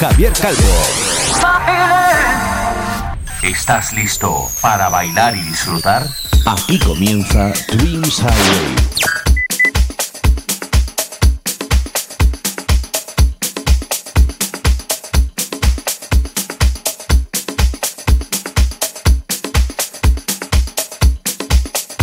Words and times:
Javier 0.00 0.32
Calvo. 0.32 0.62
¿Estás 3.42 3.92
listo 3.92 4.48
para 4.60 4.88
bailar 4.88 5.36
y 5.36 5.42
disfrutar? 5.42 6.06
aquí 6.46 6.78
comienza 6.78 7.52
Dreams 7.68 8.20
Highway. 8.20 9.35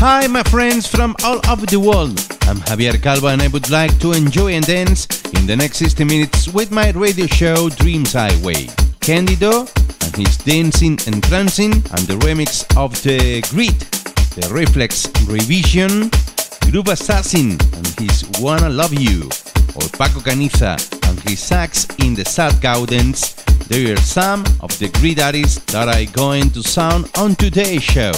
Hi, 0.05 0.27
my 0.27 0.43
friends 0.43 0.85
from 0.85 1.15
all 1.23 1.39
over 1.47 1.65
the 1.65 1.79
world. 1.79 2.19
I'm 2.41 2.57
Javier 2.57 3.01
Calvo, 3.01 3.27
and 3.27 3.41
I 3.41 3.47
would 3.47 3.69
like 3.69 3.97
to 3.99 4.11
enjoy 4.11 4.51
and 4.51 4.65
dance 4.65 5.07
in 5.31 5.47
the 5.47 5.55
next 5.55 5.77
60 5.77 6.03
minutes 6.03 6.49
with 6.49 6.71
my 6.71 6.89
radio 6.89 7.25
show 7.25 7.69
Dreams 7.69 8.11
Highway. 8.11 8.67
Candido 8.99 9.59
and 9.61 10.15
his 10.17 10.35
dancing 10.39 10.99
and 11.07 11.23
trancing, 11.23 11.71
and 11.95 12.03
the 12.05 12.19
remix 12.19 12.67
of 12.75 13.01
the 13.01 13.39
Grid, 13.47 13.79
the 14.35 14.53
Reflex 14.53 15.07
Revision, 15.25 16.11
Groove 16.69 16.89
Assassin 16.89 17.51
and 17.51 17.87
his 17.97 18.29
Wanna 18.41 18.67
Love 18.67 18.93
You, 18.93 19.29
or 19.73 19.87
Paco 19.95 20.19
Caniza 20.19 20.75
and 21.07 21.17
his 21.21 21.39
sax 21.39 21.87
in 21.99 22.13
the 22.13 22.25
Sad 22.25 22.55
Gaudens. 22.55 23.39
They 23.69 23.89
are 23.93 23.95
some 23.95 24.43
of 24.59 24.77
the 24.79 24.89
grid 24.99 25.21
artists 25.21 25.63
that 25.71 25.87
are 25.87 26.11
going 26.11 26.49
to 26.49 26.61
sound 26.61 27.09
on 27.15 27.35
today's 27.35 27.83
show. 27.83 28.11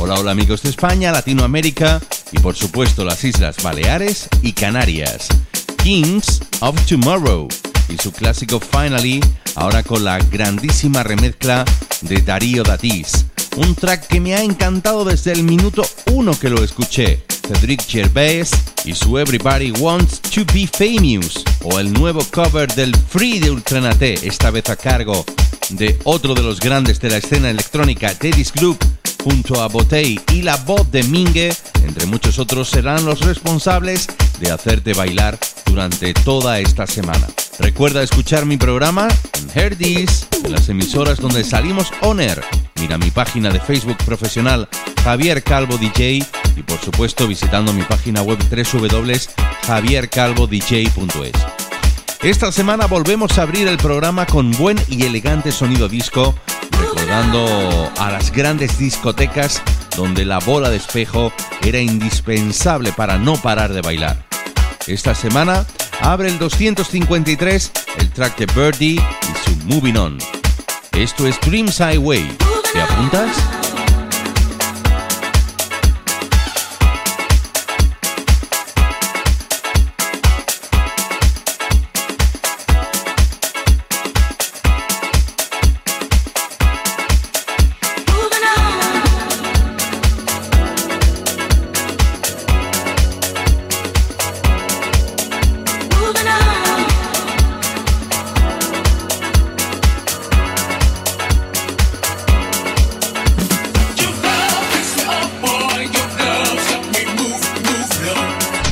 Hola, 0.00 0.14
hola 0.14 0.30
amigos 0.30 0.62
de 0.62 0.70
España, 0.70 1.10
Latinoamérica 1.10 2.00
y 2.30 2.38
por 2.38 2.54
supuesto 2.54 3.04
las 3.04 3.24
Islas 3.24 3.60
Baleares 3.64 4.28
y 4.42 4.52
Canarias. 4.52 5.26
Kings 5.82 6.40
of 6.60 6.80
Tomorrow 6.86 7.48
y 7.88 7.96
su 7.96 8.12
clásico 8.12 8.60
Finally, 8.60 9.18
ahora 9.56 9.82
con 9.82 10.04
la 10.04 10.18
grandísima 10.18 11.02
remezcla 11.02 11.64
de 12.02 12.22
Darío 12.22 12.62
Datis. 12.62 13.26
Un 13.58 13.74
track 13.74 14.06
que 14.06 14.20
me 14.20 14.36
ha 14.36 14.42
encantado 14.42 15.04
desde 15.04 15.32
el 15.32 15.42
minuto 15.42 15.82
uno 16.12 16.38
que 16.38 16.48
lo 16.48 16.62
escuché. 16.62 17.24
Cedric 17.48 17.84
Gervais 17.88 18.52
y 18.84 18.94
su 18.94 19.18
Everybody 19.18 19.72
Wants 19.72 20.20
to 20.20 20.42
Be 20.54 20.68
Famous, 20.68 21.42
o 21.64 21.80
el 21.80 21.92
nuevo 21.92 22.24
cover 22.30 22.72
del 22.74 22.94
Free 22.94 23.40
de 23.40 23.50
Ultranate, 23.50 24.14
esta 24.22 24.52
vez 24.52 24.70
a 24.70 24.76
cargo 24.76 25.24
de 25.70 25.98
otro 26.04 26.34
de 26.34 26.42
los 26.42 26.60
grandes 26.60 27.00
de 27.00 27.10
la 27.10 27.16
escena 27.16 27.50
electrónica, 27.50 28.14
Teddy's 28.14 28.52
Group, 28.52 28.78
junto 29.24 29.60
a 29.60 29.66
Botei 29.66 30.20
y 30.32 30.42
la 30.42 30.56
voz 30.58 30.88
de 30.92 31.02
Mingue, 31.02 31.52
entre 31.82 32.06
muchos 32.06 32.38
otros, 32.38 32.68
serán 32.68 33.04
los 33.04 33.22
responsables 33.22 34.06
de 34.38 34.52
hacerte 34.52 34.94
bailar 34.94 35.36
durante 35.66 36.14
toda 36.14 36.60
esta 36.60 36.86
semana. 36.86 37.26
Recuerda 37.58 38.04
escuchar 38.04 38.46
mi 38.46 38.56
programa 38.56 39.08
en 39.34 39.50
Herdis, 39.52 40.28
en 40.44 40.52
las 40.52 40.68
emisoras 40.68 41.18
donde 41.18 41.42
salimos 41.42 41.88
on. 42.02 42.20
Mira 42.80 42.98
mi 42.98 43.10
página 43.10 43.50
de 43.50 43.60
Facebook 43.60 43.98
profesional 44.04 44.68
Javier 45.02 45.42
Calvo 45.42 45.78
DJ 45.78 46.24
y 46.56 46.62
por 46.62 46.78
supuesto 46.78 47.26
visitando 47.26 47.72
mi 47.72 47.82
página 47.82 48.22
web 48.22 48.38
www.javiercalvodj.es. 48.38 51.32
Esta 52.22 52.50
semana 52.50 52.86
volvemos 52.86 53.38
a 53.38 53.42
abrir 53.42 53.68
el 53.68 53.76
programa 53.78 54.26
con 54.26 54.50
buen 54.52 54.78
y 54.88 55.04
elegante 55.04 55.52
sonido 55.52 55.88
disco, 55.88 56.34
recordando 56.72 57.92
a 57.98 58.10
las 58.10 58.32
grandes 58.32 58.78
discotecas 58.78 59.62
donde 59.96 60.24
la 60.24 60.40
bola 60.40 60.70
de 60.70 60.76
espejo 60.76 61.32
era 61.62 61.80
indispensable 61.80 62.92
para 62.92 63.18
no 63.18 63.36
parar 63.36 63.72
de 63.72 63.82
bailar. 63.82 64.24
Esta 64.86 65.14
semana 65.14 65.66
abre 66.00 66.28
el 66.28 66.38
253 66.38 67.72
el 67.98 68.10
track 68.10 68.38
de 68.38 68.46
Birdie 68.46 68.94
y 68.94 69.00
su 69.44 69.54
Moving 69.66 69.96
On. 69.96 70.18
Esto 70.92 71.26
es 71.26 71.38
Dreams 71.40 71.78
Highway. 71.78 72.26
¿Te 72.72 72.82
apuntas? 72.82 73.57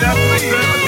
Dreams 0.00 0.87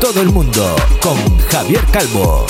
Todo 0.00 0.22
el 0.22 0.30
mundo 0.30 0.74
con 1.00 1.16
Javier 1.38 1.84
Calvo. 1.92 2.46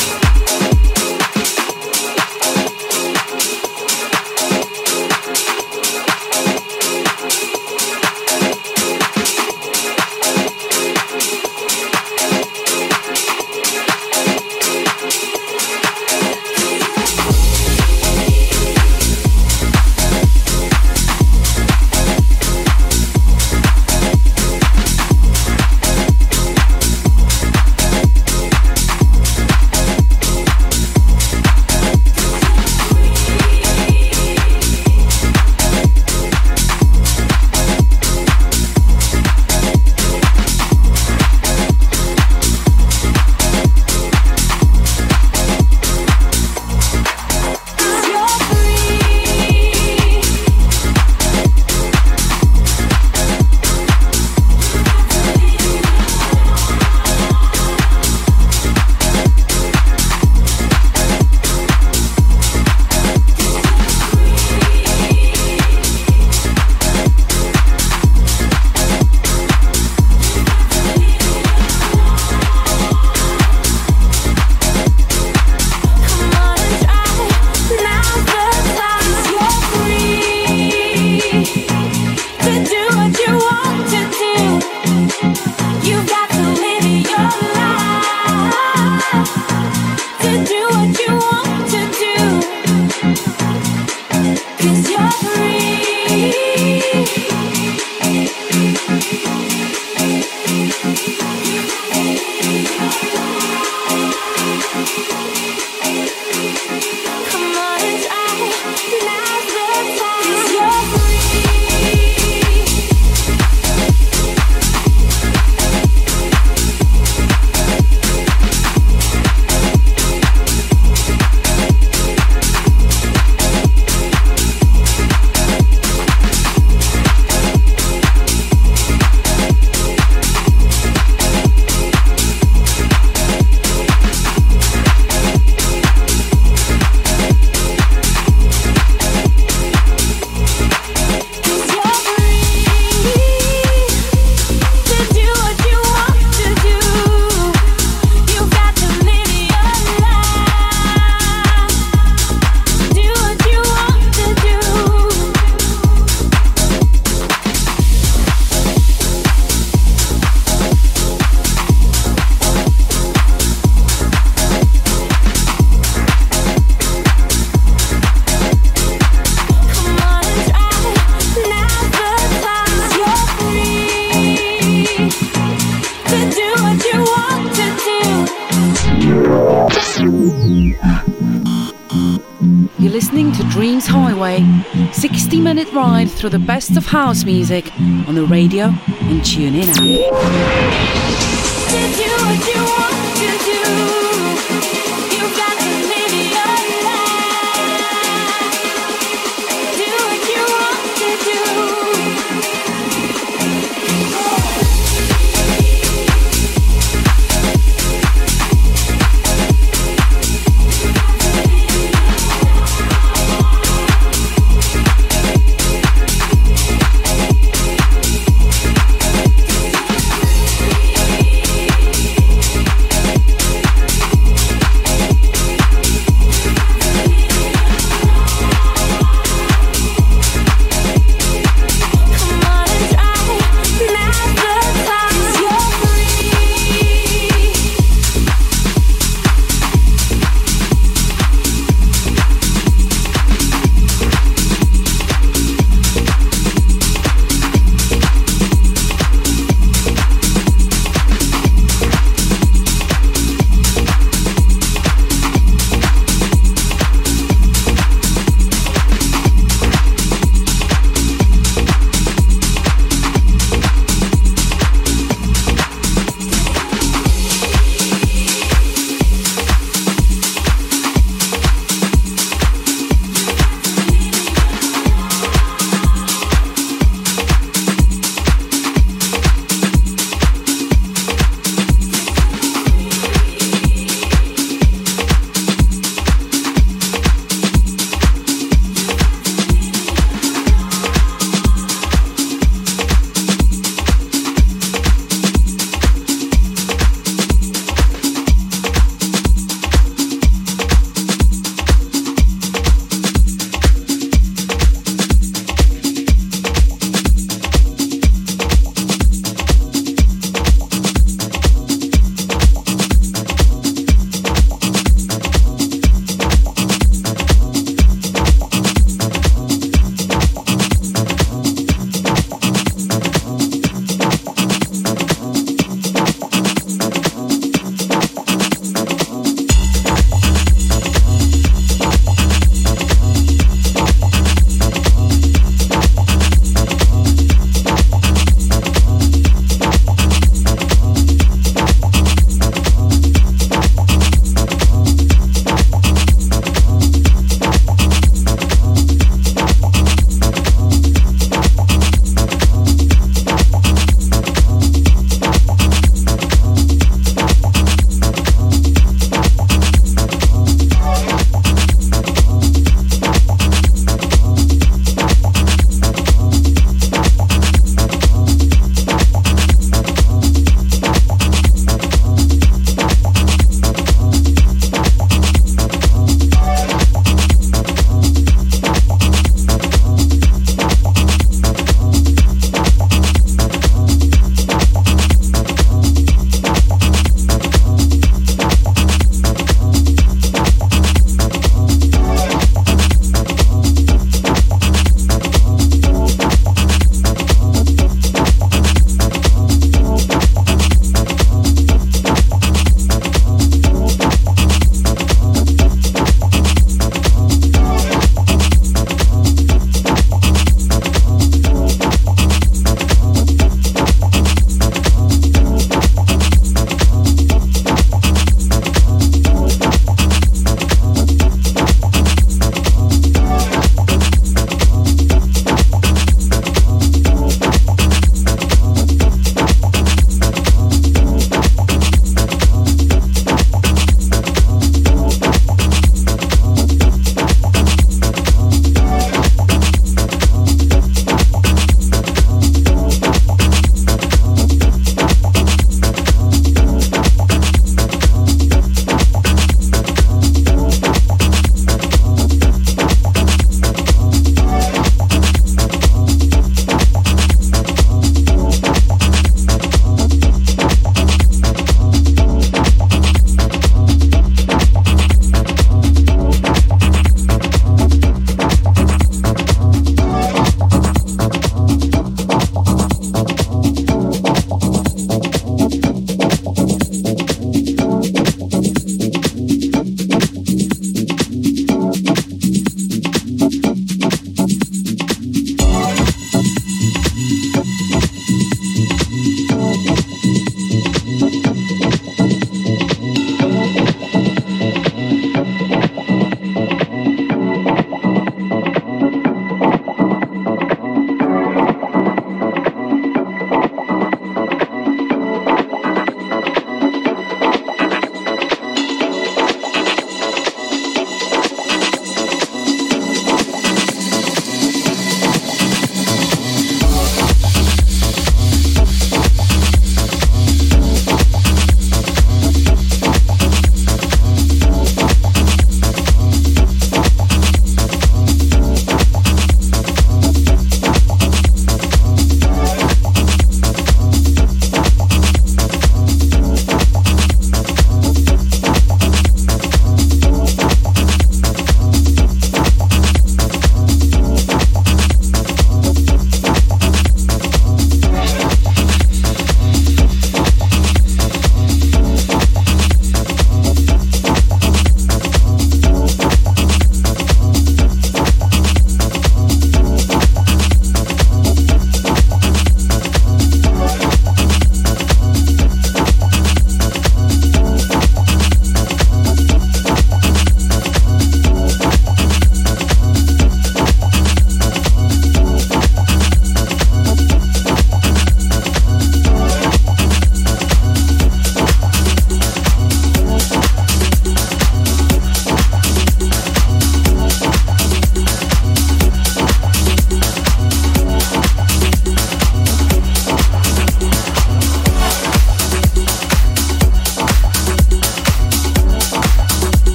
Through 185.80 186.28
the 186.28 186.38
best 186.38 186.76
of 186.76 186.84
house 186.84 187.24
music 187.24 187.72
on 188.06 188.14
the 188.14 188.26
radio 188.26 188.66
and 189.08 189.24
tune 189.24 189.54
in. 189.54 189.70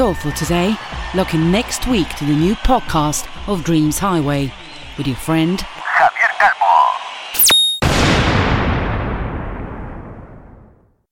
All 0.00 0.14
for 0.14 0.30
today. 0.30 0.76
Looking 1.14 1.50
next 1.50 1.86
week 1.86 2.08
to 2.16 2.24
the 2.24 2.32
new 2.32 2.54
podcast 2.54 3.28
of 3.46 3.64
Dreams 3.64 3.98
Highway 3.98 4.50
with 4.96 5.06
your 5.06 5.16
friend 5.16 5.62